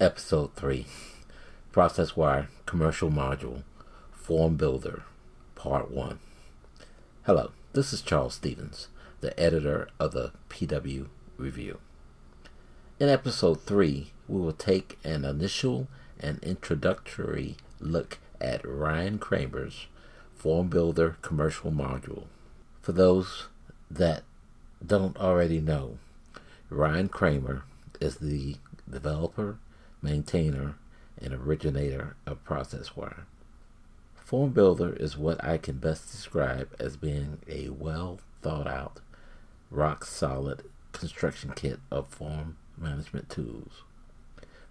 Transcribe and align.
Episode 0.00 0.52
3 0.56 0.86
ProcessWire 1.72 2.48
Commercial 2.66 3.10
Module 3.10 3.62
Form 4.10 4.56
Builder 4.56 5.04
Part 5.54 5.92
1. 5.92 6.18
Hello, 7.26 7.52
this 7.74 7.92
is 7.92 8.02
Charles 8.02 8.34
Stevens, 8.34 8.88
the 9.20 9.38
editor 9.38 9.86
of 10.00 10.10
the 10.10 10.32
PW 10.50 11.06
Review. 11.36 11.78
In 12.98 13.08
Episode 13.08 13.60
3, 13.60 14.10
we 14.26 14.40
will 14.40 14.52
take 14.52 14.98
an 15.04 15.24
initial 15.24 15.86
and 16.18 16.42
introductory 16.42 17.56
look 17.78 18.18
at 18.40 18.66
Ryan 18.66 19.20
Cramer's 19.20 19.86
Form 20.34 20.66
Builder 20.66 21.18
Commercial 21.22 21.70
Module. 21.70 22.24
For 22.82 22.90
those 22.90 23.46
that 23.88 24.24
don't 24.84 25.16
already 25.18 25.60
know, 25.60 25.98
Ryan 26.68 27.08
Cramer 27.08 27.62
is 28.00 28.16
the 28.16 28.56
developer, 28.90 29.58
maintainer, 30.04 30.76
and 31.20 31.32
originator 31.32 32.14
of 32.26 32.44
ProcessWire. 32.44 33.22
Form 34.14 34.50
Builder 34.50 34.94
is 34.94 35.16
what 35.16 35.42
I 35.42 35.58
can 35.58 35.78
best 35.78 36.10
describe 36.10 36.68
as 36.78 36.96
being 36.96 37.38
a 37.48 37.70
well 37.70 38.20
thought 38.42 38.66
out, 38.66 39.00
rock 39.70 40.04
solid 40.04 40.62
construction 40.92 41.52
kit 41.54 41.80
of 41.90 42.08
form 42.08 42.56
management 42.76 43.30
tools. 43.30 43.82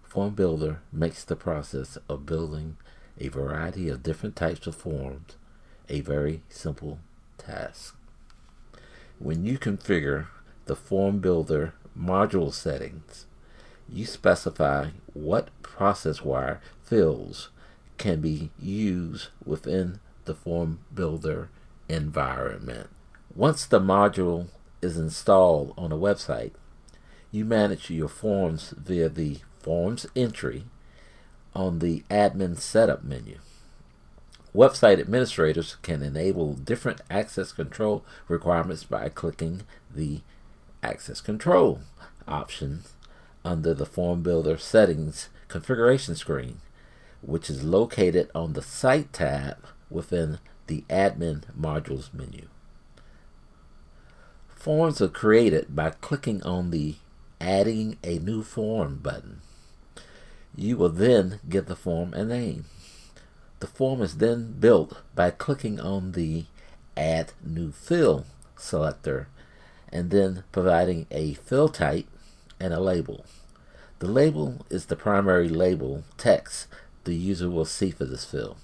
Form 0.02 0.34
Builder 0.34 0.80
makes 0.92 1.24
the 1.24 1.36
process 1.36 1.98
of 2.08 2.26
building 2.26 2.76
a 3.18 3.28
variety 3.28 3.88
of 3.88 4.02
different 4.02 4.36
types 4.36 4.66
of 4.66 4.74
forms 4.74 5.36
a 5.88 6.00
very 6.00 6.42
simple 6.48 6.98
task. 7.36 7.96
When 9.18 9.44
you 9.44 9.58
configure 9.58 10.26
the 10.66 10.76
Form 10.76 11.18
Builder 11.18 11.74
module 11.98 12.52
settings, 12.52 13.26
you 13.88 14.06
specify 14.06 14.88
what 15.12 15.48
ProcessWire 15.62 16.58
fields 16.82 17.48
can 17.98 18.20
be 18.20 18.50
used 18.58 19.28
within 19.44 20.00
the 20.24 20.34
Form 20.34 20.80
Builder 20.92 21.48
environment. 21.88 22.88
Once 23.34 23.66
the 23.66 23.80
module 23.80 24.46
is 24.82 24.96
installed 24.96 25.74
on 25.76 25.92
a 25.92 25.96
website, 25.96 26.52
you 27.30 27.44
manage 27.44 27.90
your 27.90 28.08
forms 28.08 28.74
via 28.76 29.08
the 29.08 29.38
Forms 29.60 30.06
entry 30.14 30.64
on 31.54 31.78
the 31.78 32.04
Admin 32.10 32.58
Setup 32.58 33.02
menu. 33.02 33.38
Website 34.54 35.00
administrators 35.00 35.76
can 35.82 36.02
enable 36.02 36.54
different 36.54 37.00
access 37.10 37.50
control 37.50 38.04
requirements 38.28 38.84
by 38.84 39.08
clicking 39.08 39.62
the 39.92 40.20
Access 40.82 41.20
Control 41.20 41.80
option 42.28 42.82
under 43.44 43.74
the 43.74 43.86
Form 43.86 44.22
Builder 44.22 44.56
Settings 44.56 45.28
configuration 45.48 46.14
screen, 46.14 46.60
which 47.20 47.50
is 47.50 47.62
located 47.62 48.30
on 48.34 48.52
the 48.52 48.62
Site 48.62 49.12
tab 49.12 49.58
within 49.90 50.38
the 50.66 50.84
Admin 50.88 51.42
Modules 51.58 52.12
menu. 52.12 52.48
Forms 54.48 55.02
are 55.02 55.08
created 55.08 55.76
by 55.76 55.90
clicking 55.90 56.42
on 56.42 56.70
the 56.70 56.96
Adding 57.40 57.98
a 58.02 58.18
New 58.18 58.42
Form 58.42 58.96
button. 58.96 59.42
You 60.56 60.76
will 60.76 60.88
then 60.88 61.40
give 61.48 61.66
the 61.66 61.76
form 61.76 62.14
a 62.14 62.24
name. 62.24 62.64
The 63.60 63.66
form 63.66 64.00
is 64.00 64.16
then 64.18 64.52
built 64.58 65.02
by 65.14 65.30
clicking 65.30 65.78
on 65.80 66.12
the 66.12 66.46
Add 66.96 67.32
New 67.44 67.72
Field 67.72 68.24
selector 68.56 69.28
and 69.90 70.10
then 70.10 70.44
providing 70.52 71.06
a 71.10 71.34
field 71.34 71.74
type 71.74 72.06
and 72.60 72.72
a 72.72 72.80
label. 72.80 73.24
The 73.98 74.08
label 74.08 74.66
is 74.70 74.86
the 74.86 74.96
primary 74.96 75.48
label 75.48 76.04
text 76.16 76.66
the 77.04 77.14
user 77.14 77.50
will 77.50 77.64
see 77.64 77.90
for 77.90 78.04
this 78.04 78.24
field. 78.24 78.56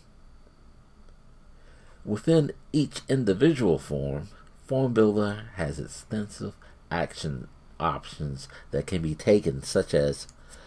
Within 2.05 2.52
each 2.72 3.02
individual 3.08 3.78
form, 3.78 4.28
Form 4.66 4.94
Builder 4.94 5.50
has 5.56 5.78
extensive 5.78 6.54
action 6.91 7.48
options 7.78 8.48
that 8.70 8.87
can 8.87 9.03
be 9.03 9.15
taken, 9.15 9.62
such 9.62 9.94
as 9.94 10.26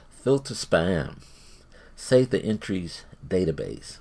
filter 0.09 0.53
spam, 0.53 1.23
save 1.95 2.29
the 2.29 2.43
entries 2.43 3.05
database, 3.27 3.97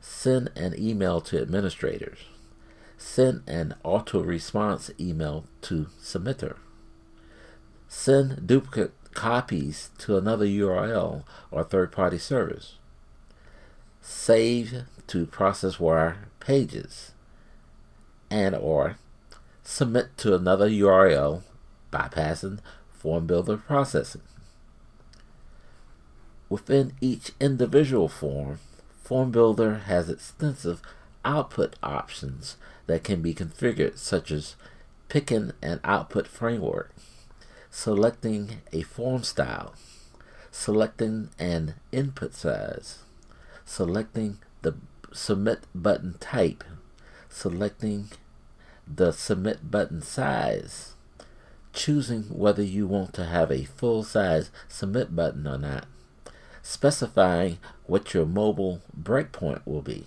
Send 0.00 0.50
an 0.56 0.74
email 0.78 1.20
to 1.20 1.40
administrators. 1.40 2.18
Send 2.96 3.42
an 3.46 3.74
auto 3.84 4.22
response 4.22 4.90
email 4.98 5.44
to 5.62 5.88
submitter. 6.00 6.56
Send 7.88 8.46
duplicate 8.46 8.92
copies 9.14 9.90
to 9.98 10.16
another 10.16 10.46
URL 10.46 11.24
or 11.50 11.64
third 11.64 11.90
party 11.90 12.18
service. 12.18 12.74
Save 14.00 14.84
to 15.06 15.26
ProcessWire 15.26 16.16
pages 16.40 17.12
and 18.30 18.54
or 18.54 18.96
submit 19.62 20.16
to 20.18 20.34
another 20.34 20.68
URL 20.68 21.42
bypassing 21.92 22.60
form 22.90 23.26
builder 23.26 23.56
processing. 23.56 24.22
Within 26.48 26.92
each 27.00 27.32
individual 27.40 28.08
form, 28.08 28.58
Form 29.08 29.30
Builder 29.30 29.76
has 29.86 30.10
extensive 30.10 30.82
output 31.24 31.76
options 31.82 32.58
that 32.86 33.04
can 33.04 33.22
be 33.22 33.32
configured, 33.32 33.96
such 33.96 34.30
as 34.30 34.54
picking 35.08 35.52
an 35.62 35.80
output 35.82 36.26
framework, 36.26 36.94
selecting 37.70 38.58
a 38.72 38.82
form 38.82 39.22
style, 39.22 39.74
selecting 40.50 41.30
an 41.38 41.74
input 41.92 42.34
size, 42.34 42.98
selecting 43.64 44.38
the 44.62 44.74
submit 45.12 45.60
button 45.74 46.14
type, 46.18 46.64
selecting 47.28 48.10
the 48.86 49.12
submit 49.12 49.70
button 49.70 50.02
size, 50.02 50.94
choosing 51.72 52.24
whether 52.24 52.62
you 52.62 52.86
want 52.86 53.12
to 53.14 53.26
have 53.26 53.50
a 53.50 53.64
full 53.64 54.02
size 54.02 54.50
submit 54.68 55.14
button 55.14 55.46
or 55.46 55.58
not. 55.58 55.86
Specifying 56.62 57.58
what 57.86 58.12
your 58.12 58.26
mobile 58.26 58.82
breakpoint 59.00 59.62
will 59.64 59.80
be, 59.80 60.04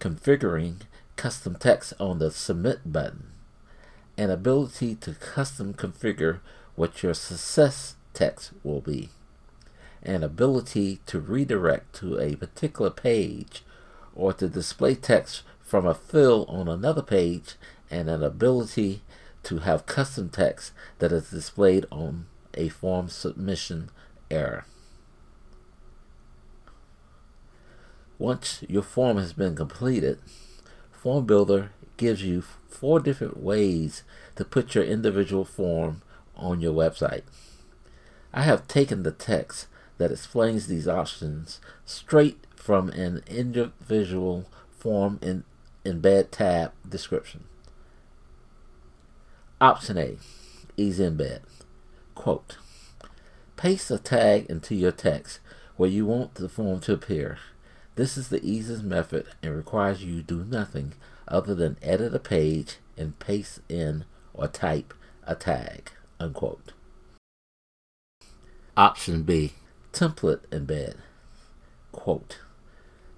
configuring 0.00 0.80
custom 1.20 1.54
text 1.54 1.92
on 2.00 2.18
the 2.18 2.30
Submit 2.30 2.90
button, 2.90 3.29
and 4.16 4.30
ability 4.30 4.94
to 4.96 5.14
custom 5.14 5.74
configure 5.74 6.40
what 6.76 7.02
your 7.02 7.14
success 7.14 7.96
text 8.14 8.52
will 8.62 8.80
be, 8.80 9.10
an 10.02 10.22
ability 10.22 11.00
to 11.06 11.20
redirect 11.20 11.94
to 11.94 12.18
a 12.18 12.36
particular 12.36 12.90
page 12.90 13.62
or 14.14 14.32
to 14.32 14.48
display 14.48 14.94
text 14.94 15.42
from 15.60 15.86
a 15.86 15.94
field 15.94 16.46
on 16.48 16.68
another 16.68 17.02
page, 17.02 17.54
and 17.90 18.10
an 18.10 18.22
ability 18.22 19.02
to 19.42 19.58
have 19.58 19.86
custom 19.86 20.28
text 20.28 20.72
that 20.98 21.12
is 21.12 21.30
displayed 21.30 21.86
on 21.90 22.26
a 22.54 22.68
form 22.68 23.08
submission 23.08 23.90
error. 24.30 24.64
Once 28.18 28.62
your 28.68 28.82
form 28.82 29.16
has 29.16 29.32
been 29.32 29.56
completed, 29.56 30.18
Form 30.92 31.24
Builder 31.24 31.70
gives 32.00 32.22
you 32.22 32.42
four 32.70 32.98
different 32.98 33.42
ways 33.42 34.04
to 34.34 34.42
put 34.42 34.74
your 34.74 34.82
individual 34.82 35.44
form 35.44 36.00
on 36.34 36.58
your 36.62 36.72
website. 36.72 37.24
I 38.32 38.42
have 38.42 38.66
taken 38.66 39.02
the 39.02 39.12
text 39.12 39.66
that 39.98 40.10
explains 40.10 40.66
these 40.66 40.88
options 40.88 41.60
straight 41.84 42.46
from 42.56 42.88
an 42.88 43.22
individual 43.26 44.46
form 44.70 45.18
in 45.20 45.44
embed 45.84 46.30
tab 46.30 46.72
description. 46.88 47.44
Option 49.60 49.98
A, 49.98 50.16
Easy 50.78 51.04
Embed. 51.04 51.40
Quote, 52.14 52.56
paste 53.58 53.90
a 53.90 53.98
tag 53.98 54.46
into 54.48 54.74
your 54.74 54.92
text 54.92 55.40
where 55.76 55.90
you 55.90 56.06
want 56.06 56.36
the 56.36 56.48
form 56.48 56.80
to 56.80 56.94
appear. 56.94 57.36
This 57.96 58.16
is 58.16 58.28
the 58.28 58.42
easiest 58.42 58.84
method 58.84 59.26
and 59.42 59.54
requires 59.54 60.02
you 60.02 60.22
do 60.22 60.44
nothing 60.44 60.94
other 61.30 61.54
than 61.54 61.78
edit 61.82 62.14
a 62.14 62.18
page 62.18 62.76
and 62.96 63.18
paste 63.18 63.60
in 63.68 64.04
or 64.34 64.48
type 64.48 64.92
a 65.24 65.34
tag. 65.34 65.92
Unquote. 66.18 66.72
Option 68.76 69.22
B 69.22 69.52
Template 69.92 70.46
Embed. 70.50 70.96
Quote 71.92 72.40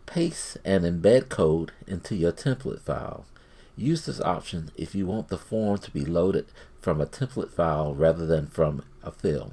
Paste 0.07 0.59
and 0.65 0.85
embed 0.85 1.29
code 1.29 1.73
into 1.87 2.15
your 2.15 2.33
template 2.33 2.81
file. 2.81 3.25
Use 3.77 4.05
this 4.05 4.21
option 4.21 4.71
if 4.77 4.95
you 4.95 5.07
want 5.07 5.29
the 5.29 5.39
form 5.39 5.79
to 5.79 5.91
be 5.91 6.05
loaded 6.05 6.47
from 6.81 7.01
a 7.01 7.07
template 7.07 7.51
file 7.51 7.95
rather 7.95 8.27
than 8.27 8.47
from 8.47 8.83
a 9.03 9.11
field. 9.11 9.53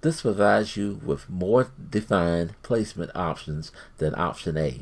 This 0.00 0.22
provides 0.22 0.76
you 0.76 1.00
with 1.04 1.28
more 1.28 1.70
defined 1.90 2.54
placement 2.62 3.10
options 3.14 3.72
than 3.98 4.14
option 4.14 4.56
A, 4.56 4.80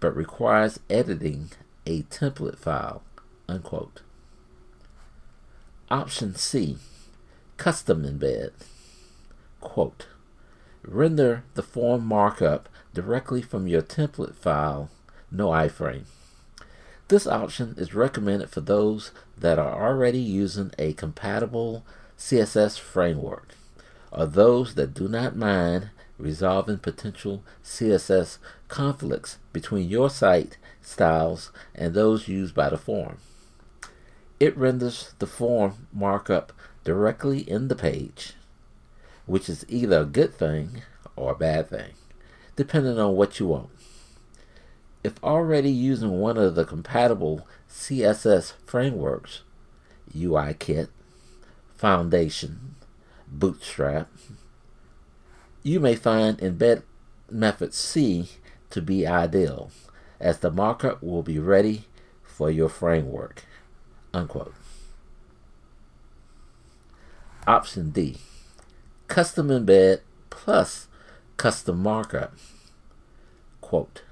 but 0.00 0.16
requires 0.16 0.80
editing 0.88 1.50
a 1.86 2.02
template 2.02 2.58
file. 2.58 3.02
Unquote. 3.48 4.02
Option 5.90 6.34
C, 6.34 6.78
custom 7.56 8.02
embed. 8.02 8.50
Quote, 9.60 10.06
Render 10.82 11.44
the 11.54 11.62
form 11.62 12.04
markup 12.04 12.68
directly 12.92 13.40
from 13.40 13.68
your 13.68 13.82
template 13.82 14.34
file, 14.34 14.90
no 15.30 15.48
iframe. 15.48 16.04
This 17.08 17.26
option 17.26 17.74
is 17.78 17.94
recommended 17.94 18.50
for 18.50 18.60
those 18.60 19.12
that 19.38 19.58
are 19.58 19.80
already 19.80 20.18
using 20.18 20.72
a 20.78 20.92
compatible 20.92 21.84
CSS 22.18 22.78
framework 22.80 23.54
or 24.10 24.26
those 24.26 24.74
that 24.74 24.94
do 24.94 25.06
not 25.06 25.36
mind 25.36 25.90
resolving 26.18 26.78
potential 26.78 27.42
CSS 27.62 28.38
conflicts 28.68 29.38
between 29.52 29.88
your 29.88 30.08
site 30.08 30.56
styles 30.86 31.50
and 31.74 31.92
those 31.92 32.28
used 32.28 32.54
by 32.54 32.70
the 32.70 32.78
form. 32.78 33.18
It 34.38 34.56
renders 34.56 35.14
the 35.18 35.26
form 35.26 35.88
markup 35.92 36.52
directly 36.84 37.40
in 37.40 37.68
the 37.68 37.74
page, 37.74 38.34
which 39.26 39.48
is 39.48 39.66
either 39.68 40.00
a 40.00 40.06
good 40.06 40.32
thing 40.34 40.82
or 41.16 41.32
a 41.32 41.36
bad 41.36 41.68
thing, 41.68 41.94
depending 42.54 42.98
on 42.98 43.16
what 43.16 43.40
you 43.40 43.48
want. 43.48 43.70
If 45.02 45.22
already 45.24 45.70
using 45.70 46.20
one 46.20 46.36
of 46.36 46.54
the 46.54 46.64
compatible 46.64 47.46
CSS 47.68 48.52
frameworks, 48.64 49.42
UIKit, 50.14 50.88
Foundation, 51.76 52.76
Bootstrap, 53.26 54.08
you 55.62 55.80
may 55.80 55.96
find 55.96 56.38
embed 56.38 56.82
method 57.28 57.74
C 57.74 58.30
to 58.70 58.80
be 58.80 59.06
ideal, 59.06 59.70
as 60.20 60.38
the 60.38 60.50
markup 60.50 61.02
will 61.02 61.22
be 61.22 61.38
ready 61.38 61.84
for 62.22 62.50
your 62.50 62.68
framework. 62.68 63.44
Unquote. 64.12 64.54
Option 67.46 67.90
D 67.90 68.18
Custom 69.08 69.48
embed 69.48 70.00
plus 70.30 70.88
custom 71.36 71.82
markup. 71.82 72.34
Quote 73.60 74.02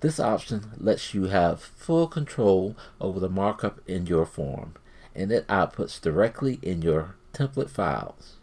This 0.00 0.20
option 0.20 0.70
lets 0.78 1.14
you 1.14 1.24
have 1.24 1.60
full 1.60 2.06
control 2.06 2.76
over 3.00 3.18
the 3.18 3.28
markup 3.28 3.80
in 3.88 4.06
your 4.06 4.24
form, 4.24 4.74
and 5.14 5.32
it 5.32 5.46
outputs 5.48 6.00
directly 6.00 6.58
in 6.62 6.82
your 6.82 7.16
template 7.32 7.70
files. 7.70 8.36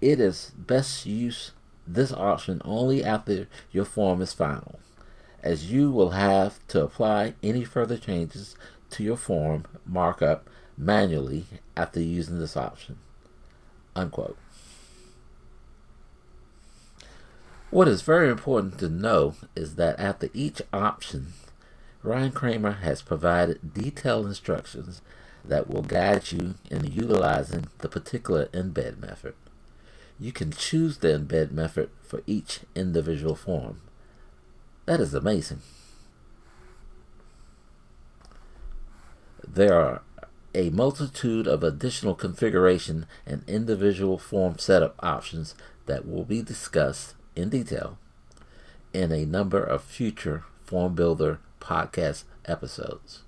It 0.00 0.20
is 0.20 0.52
best 0.56 1.06
use 1.06 1.52
this 1.86 2.12
option 2.12 2.60
only 2.64 3.02
after 3.02 3.48
your 3.70 3.84
form 3.84 4.20
is 4.22 4.32
final, 4.32 4.78
as 5.44 5.70
you 5.70 5.90
will 5.90 6.10
have 6.10 6.58
to 6.68 6.82
apply 6.82 7.34
any 7.42 7.64
further 7.64 7.98
changes 7.98 8.56
to 8.88 9.04
your 9.04 9.16
form 9.16 9.64
markup 9.84 10.48
manually 10.76 11.44
after 11.76 12.00
using 12.00 12.38
this 12.38 12.56
option. 12.56 12.98
Unquote. 13.94 14.38
What 17.70 17.88
is 17.88 18.02
very 18.02 18.30
important 18.30 18.78
to 18.78 18.88
know 18.88 19.34
is 19.54 19.74
that 19.76 20.00
after 20.00 20.30
each 20.32 20.62
option, 20.72 21.34
Ryan 22.02 22.32
Cramer 22.32 22.72
has 22.72 23.02
provided 23.02 23.74
detailed 23.74 24.26
instructions 24.26 25.02
that 25.44 25.68
will 25.68 25.82
guide 25.82 26.32
you 26.32 26.54
in 26.70 26.90
utilizing 26.90 27.66
the 27.78 27.88
particular 27.88 28.46
embed 28.46 28.98
method. 28.98 29.34
You 30.18 30.32
can 30.32 30.52
choose 30.52 30.98
the 30.98 31.08
embed 31.08 31.50
method 31.50 31.90
for 32.02 32.22
each 32.26 32.60
individual 32.74 33.34
form. 33.34 33.80
That 34.86 35.00
is 35.00 35.14
amazing. 35.14 35.60
There 39.46 39.74
are 39.74 40.02
a 40.54 40.70
multitude 40.70 41.46
of 41.46 41.62
additional 41.62 42.14
configuration 42.14 43.06
and 43.26 43.42
individual 43.46 44.18
form 44.18 44.58
setup 44.58 44.94
options 45.00 45.54
that 45.86 46.06
will 46.06 46.24
be 46.24 46.42
discussed 46.42 47.14
in 47.34 47.48
detail 47.48 47.98
in 48.92 49.10
a 49.10 49.24
number 49.24 49.62
of 49.62 49.82
future 49.82 50.44
Form 50.64 50.94
Builder 50.94 51.40
podcast 51.60 52.24
episodes. 52.46 53.22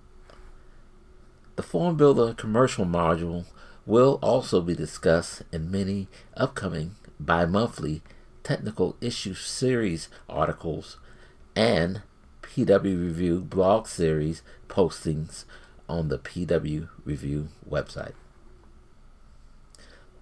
The 1.57 1.63
Form 1.63 1.97
Builder 1.97 2.35
commercial 2.35 2.85
module 2.85 3.45
will 3.85 4.19
also 4.23 4.61
be 4.61 4.75
discussed 4.75 5.43
in 5.53 5.71
many 5.71 6.09
upcoming 6.37 6.97
bi 7.19 7.47
monthly 7.47 8.03
technical 8.43 8.97
issue 9.01 9.35
series 9.35 10.09
articles 10.29 10.99
and 11.57 12.03
PW 12.43 12.83
Review 12.83 13.41
blog 13.41 13.87
series 13.87 14.43
postings 14.69 15.45
on 15.89 16.09
the 16.09 16.19
PW 16.19 16.89
Review 17.05 17.49
website. 17.69 18.13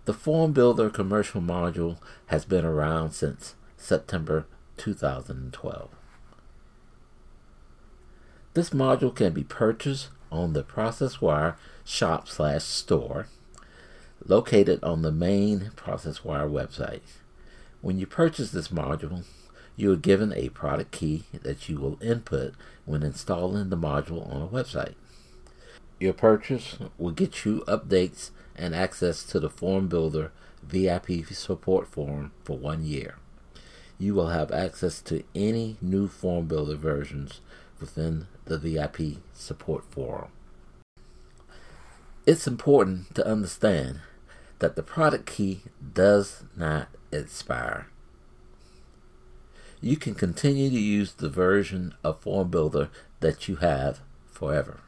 The 0.04 0.14
Form 0.14 0.52
Builder 0.52 0.90
commercial 0.90 1.40
module 1.40 1.98
has 2.26 2.44
been 2.44 2.64
around 2.64 3.12
since 3.12 3.54
September 3.76 4.46
2012. 4.76 5.90
This 8.52 8.70
module 8.70 9.14
can 9.14 9.32
be 9.32 9.42
purchased 9.42 10.08
on 10.30 10.52
the 10.52 10.62
ProcessWire 10.62 11.56
shop 11.84 12.28
slash 12.28 12.62
store 12.64 13.26
located 14.26 14.82
on 14.82 15.02
the 15.02 15.12
main 15.12 15.72
ProcessWire 15.76 16.50
website. 16.50 17.00
When 17.80 17.98
you 17.98 18.06
purchase 18.06 18.50
this 18.50 18.68
module, 18.68 19.24
you 19.76 19.92
are 19.92 19.96
given 19.96 20.32
a 20.32 20.48
product 20.50 20.92
key 20.92 21.24
that 21.32 21.68
you 21.68 21.78
will 21.78 21.98
input 22.02 22.54
when 22.84 23.02
installing 23.02 23.70
the 23.70 23.76
module 23.76 24.30
on 24.32 24.42
a 24.42 24.46
website. 24.46 24.94
Your 25.98 26.12
purchase 26.12 26.76
will 26.98 27.12
get 27.12 27.44
you 27.44 27.64
updates 27.66 28.30
and 28.56 28.74
access 28.74 29.24
to 29.24 29.40
the 29.40 29.50
Form 29.50 29.88
Builder 29.88 30.32
VIP 30.62 31.26
support 31.26 31.86
forum 31.86 32.32
for 32.44 32.56
one 32.56 32.84
year 32.84 33.16
you 33.98 34.14
will 34.14 34.28
have 34.28 34.50
access 34.50 35.00
to 35.02 35.24
any 35.34 35.76
new 35.80 36.08
Form 36.08 36.46
Builder 36.46 36.76
versions 36.76 37.40
within 37.80 38.26
the 38.44 38.58
VIP 38.58 39.18
support 39.32 39.84
forum. 39.90 40.30
It's 42.26 42.46
important 42.46 43.14
to 43.14 43.26
understand 43.26 44.00
that 44.58 44.76
the 44.76 44.82
product 44.82 45.26
key 45.26 45.62
does 45.92 46.44
not 46.56 46.88
expire. 47.12 47.88
You 49.84 49.98
can 49.98 50.14
continue 50.14 50.70
to 50.70 50.80
use 50.80 51.12
the 51.12 51.28
version 51.28 51.92
of 52.02 52.22
Form 52.22 52.48
Builder 52.48 52.88
that 53.20 53.48
you 53.48 53.56
have 53.56 54.00
forever. 54.26 54.80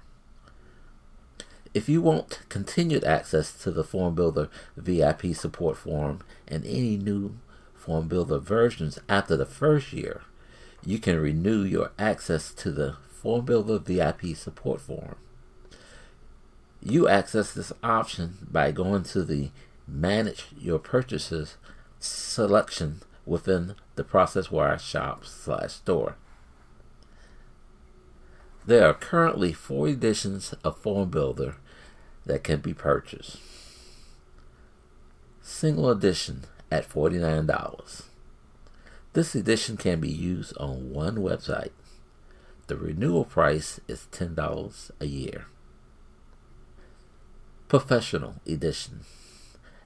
If 1.75 1.87
you 1.87 2.01
want 2.01 2.41
continued 2.49 3.05
access 3.05 3.53
to 3.63 3.71
the 3.71 3.85
Form 3.85 4.15
Builder 4.15 4.49
VIP 4.75 5.35
support 5.35 5.77
forum 5.77 6.21
and 6.49 6.65
any 6.65 6.97
new 6.97 7.37
Form 7.75 8.09
Builder 8.09 8.39
versions 8.39 8.99
after 9.07 9.37
the 9.37 9.45
first 9.45 9.93
year, 9.93 10.23
you 10.83 10.99
can 10.99 11.21
renew 11.21 11.63
your 11.63 11.91
access 11.99 12.51
to 12.55 12.71
the 12.71 12.97
Form 13.11 13.45
Builder 13.45 13.79
VIP 13.79 14.35
support 14.35 14.81
forum. 14.81 15.17
You 16.83 17.07
access 17.07 17.53
this 17.53 17.71
option 17.83 18.49
by 18.51 18.73
going 18.73 19.03
to 19.03 19.25
the 19.25 19.51
Manage 19.87 20.47
Your 20.59 20.79
Purchases 20.79 21.59
selection 22.01 23.03
within 23.27 23.75
the 23.97 24.05
ProcessWire 24.05 24.81
shop 24.81 25.25
slash 25.25 25.73
store. 25.75 26.17
There 28.65 28.89
are 28.89 28.95
currently 28.95 29.53
four 29.53 29.89
editions 29.89 30.55
of 30.65 30.79
Form 30.79 31.11
Builder 31.11 31.57
that 32.25 32.43
can 32.43 32.61
be 32.61 32.75
purchased. 32.75 33.39
Single 35.43 35.91
edition 35.91 36.45
at 36.71 36.89
$49. 36.89 38.03
This 39.13 39.35
edition 39.35 39.77
can 39.77 40.01
be 40.01 40.11
used 40.11 40.57
on 40.59 40.91
one 40.91 41.17
website. 41.17 41.71
The 42.67 42.77
renewal 42.77 43.25
price 43.25 43.79
is 43.87 44.09
$10 44.11 44.91
a 45.01 45.07
year. 45.07 45.47
Professional 47.69 48.37
Edition 48.47 49.01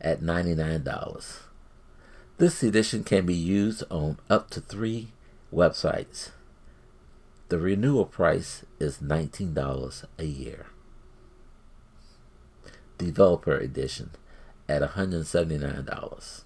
at 0.01 0.23
$99. 0.23 1.50
This 2.41 2.63
edition 2.63 3.05
can 3.05 3.27
be 3.27 3.35
used 3.35 3.85
on 3.91 4.17
up 4.31 4.49
to 4.53 4.63
three 4.63 5.09
websites. 5.53 6.31
The 7.51 7.59
renewal 7.59 8.07
price 8.07 8.65
is 8.79 9.01
$19 9.01 10.05
a 10.19 10.25
year. 10.25 10.65
Developer 12.97 13.59
Edition 13.59 14.13
at 14.71 14.81
$179. 14.81 16.43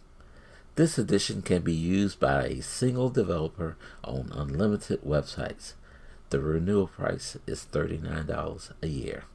This 0.75 0.99
edition 0.99 1.43
can 1.43 1.63
be 1.63 1.73
used 1.73 2.19
by 2.19 2.47
a 2.47 2.61
single 2.61 3.09
developer 3.09 3.77
on 4.03 4.33
unlimited 4.35 5.01
websites. 5.03 5.75
The 6.31 6.41
renewal 6.41 6.89
price 6.89 7.37
is 7.47 7.69
$39 7.71 8.73
a 8.83 8.89
year. 8.89 9.27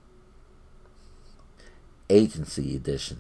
Agency 2.09 2.75
Edition 2.75 3.19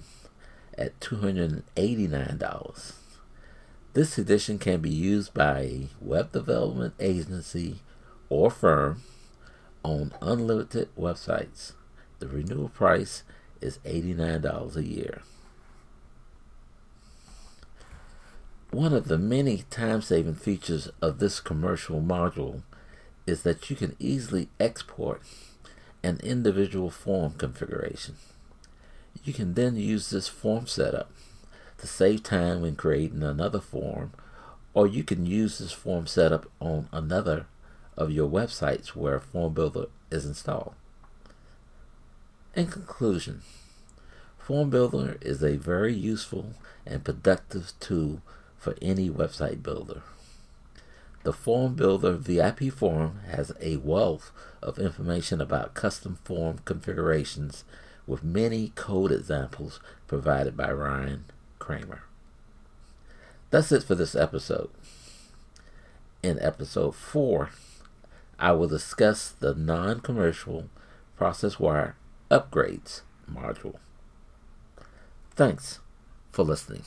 at 0.77 0.99
$289. 0.99 2.95
This 3.93 4.19
edition 4.19 4.59
can 4.59 4.81
be 4.81 4.89
used 4.91 5.33
by 5.33 5.59
a 5.61 5.87
web 5.99 6.31
development 6.31 6.93
agency 6.99 7.79
or 8.29 8.51
firm 8.51 9.01
on 9.83 10.13
unlimited 10.21 10.89
websites. 10.95 11.73
The 12.19 12.27
renewal 12.27 12.69
price 12.69 13.23
is 13.61 13.79
$89 13.79 14.75
a 14.75 14.83
year. 14.83 15.23
One 18.69 18.93
of 18.93 19.07
the 19.07 19.17
many 19.17 19.63
time 19.71 20.03
saving 20.03 20.35
features 20.35 20.89
of 21.01 21.17
this 21.17 21.39
commercial 21.39 21.99
module 21.99 22.61
is 23.25 23.41
that 23.41 23.71
you 23.71 23.75
can 23.75 23.95
easily 23.97 24.49
export 24.59 25.23
an 26.03 26.19
individual 26.23 26.91
form 26.91 27.33
configuration. 27.33 28.15
You 29.23 29.33
can 29.33 29.55
then 29.55 29.75
use 29.75 30.11
this 30.11 30.27
form 30.27 30.67
setup 30.67 31.11
to 31.79 31.87
save 31.87 32.23
time 32.23 32.61
when 32.61 32.75
creating 32.75 33.23
another 33.23 33.59
form, 33.59 34.11
or 34.73 34.87
you 34.87 35.03
can 35.03 35.25
use 35.25 35.57
this 35.57 35.71
form 35.71 36.07
setup 36.07 36.49
on 36.59 36.87
another 36.91 37.47
of 37.97 38.11
your 38.11 38.29
websites 38.29 38.89
where 38.89 39.19
Form 39.19 39.53
Builder 39.53 39.85
is 40.11 40.25
installed. 40.25 40.73
In 42.55 42.67
conclusion, 42.67 43.41
Form 44.37 44.69
Builder 44.69 45.17
is 45.21 45.43
a 45.43 45.57
very 45.57 45.93
useful 45.93 46.53
and 46.85 47.03
productive 47.03 47.73
tool 47.79 48.21
for 48.57 48.75
any 48.81 49.09
website 49.09 49.61
builder. 49.61 50.01
The 51.23 51.33
Form 51.33 51.75
Builder 51.75 52.13
VIP 52.13 52.71
form 52.71 53.19
has 53.29 53.51
a 53.61 53.75
wealth 53.77 54.31
of 54.61 54.79
information 54.79 55.41
about 55.41 55.73
custom 55.73 56.17
form 56.23 56.59
configurations 56.65 57.63
with 58.07 58.23
many 58.23 58.69
code 58.75 59.11
examples 59.11 59.79
provided 60.07 60.57
by 60.57 60.71
Ryan 60.71 61.25
Cramer. 61.69 62.01
That's 63.51 63.71
it 63.71 63.83
for 63.83 63.93
this 63.93 64.15
episode. 64.15 64.71
In 66.23 66.39
episode 66.41 66.95
4, 66.95 67.51
I 68.39 68.53
will 68.53 68.67
discuss 68.67 69.29
the 69.29 69.53
non 69.53 69.99
commercial 69.99 70.65
ProcessWire 71.19 71.93
upgrades 72.31 73.01
module. 73.31 73.75
Thanks 75.35 75.77
for 76.31 76.43
listening. 76.43 76.85